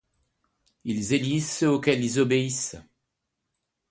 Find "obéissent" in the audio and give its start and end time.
2.19-2.75